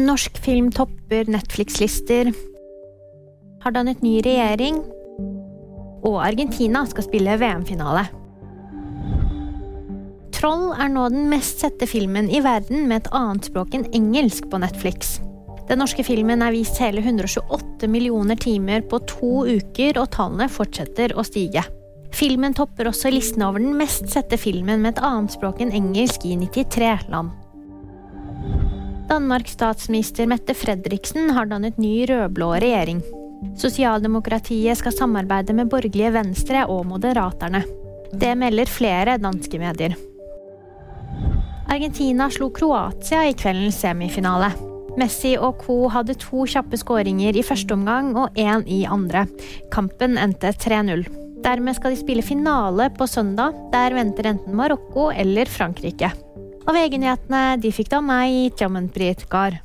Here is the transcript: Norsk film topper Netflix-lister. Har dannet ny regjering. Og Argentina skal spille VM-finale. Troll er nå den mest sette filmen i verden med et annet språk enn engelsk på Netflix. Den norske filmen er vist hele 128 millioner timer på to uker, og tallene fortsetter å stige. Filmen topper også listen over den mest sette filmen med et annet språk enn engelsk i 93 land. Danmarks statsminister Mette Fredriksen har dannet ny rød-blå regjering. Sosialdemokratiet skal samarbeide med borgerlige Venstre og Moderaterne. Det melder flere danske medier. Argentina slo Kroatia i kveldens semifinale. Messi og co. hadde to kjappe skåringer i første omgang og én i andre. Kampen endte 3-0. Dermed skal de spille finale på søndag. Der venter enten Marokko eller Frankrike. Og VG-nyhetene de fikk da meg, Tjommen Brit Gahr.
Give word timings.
Norsk 0.00 0.38
film 0.40 0.70
topper 0.72 1.28
Netflix-lister. 1.28 2.30
Har 3.60 3.74
dannet 3.74 4.00
ny 4.02 4.20
regjering. 4.24 4.78
Og 6.06 6.16
Argentina 6.24 6.86
skal 6.88 7.04
spille 7.04 7.34
VM-finale. 7.40 8.06
Troll 10.36 10.70
er 10.72 10.88
nå 10.88 11.08
den 11.12 11.26
mest 11.28 11.60
sette 11.60 11.88
filmen 11.90 12.30
i 12.32 12.40
verden 12.40 12.86
med 12.88 13.02
et 13.02 13.10
annet 13.16 13.50
språk 13.50 13.76
enn 13.76 13.84
engelsk 13.96 14.48
på 14.48 14.62
Netflix. 14.62 15.18
Den 15.68 15.82
norske 15.82 16.06
filmen 16.06 16.40
er 16.40 16.54
vist 16.54 16.80
hele 16.80 17.04
128 17.04 17.90
millioner 17.90 18.40
timer 18.40 18.86
på 18.88 19.02
to 19.10 19.44
uker, 19.50 20.00
og 20.00 20.08
tallene 20.16 20.48
fortsetter 20.48 21.12
å 21.12 21.26
stige. 21.28 21.66
Filmen 22.16 22.56
topper 22.56 22.88
også 22.88 23.12
listen 23.12 23.44
over 23.44 23.60
den 23.60 23.76
mest 23.78 24.08
sette 24.10 24.40
filmen 24.40 24.80
med 24.80 24.96
et 24.96 25.04
annet 25.04 25.36
språk 25.36 25.60
enn 25.60 25.76
engelsk 25.76 26.24
i 26.24 26.38
93 26.40 27.10
land. 27.12 27.36
Danmarks 29.10 29.56
statsminister 29.56 30.26
Mette 30.30 30.54
Fredriksen 30.54 31.32
har 31.34 31.48
dannet 31.50 31.78
ny 31.82 32.04
rød-blå 32.06 32.52
regjering. 32.62 33.00
Sosialdemokratiet 33.58 34.78
skal 34.78 34.94
samarbeide 34.94 35.56
med 35.58 35.66
borgerlige 35.72 36.12
Venstre 36.14 36.62
og 36.70 36.84
Moderaterne. 36.86 37.64
Det 38.14 38.36
melder 38.38 38.70
flere 38.70 39.16
danske 39.18 39.58
medier. 39.58 39.96
Argentina 41.66 42.30
slo 42.30 42.52
Kroatia 42.54 43.24
i 43.26 43.34
kveldens 43.34 43.82
semifinale. 43.82 44.52
Messi 44.98 45.34
og 45.34 45.58
co. 45.66 45.80
hadde 45.90 46.14
to 46.14 46.46
kjappe 46.46 46.78
skåringer 46.78 47.34
i 47.34 47.46
første 47.46 47.74
omgang 47.74 48.14
og 48.14 48.38
én 48.38 48.62
i 48.70 48.84
andre. 48.86 49.26
Kampen 49.74 50.18
endte 50.22 50.54
3-0. 50.54 51.06
Dermed 51.42 51.74
skal 51.74 51.96
de 51.96 52.02
spille 52.06 52.22
finale 52.22 52.92
på 52.94 53.10
søndag. 53.10 53.58
Der 53.74 53.94
venter 53.98 54.30
enten 54.36 54.54
Marokko 54.54 55.10
eller 55.10 55.50
Frankrike. 55.50 56.14
Og 56.66 56.76
VG-nyhetene 56.76 57.42
de 57.62 57.72
fikk 57.72 57.90
da 57.94 58.02
meg, 58.04 58.52
Tjommen 58.58 58.90
Brit 58.92 59.24
Gahr. 59.32 59.60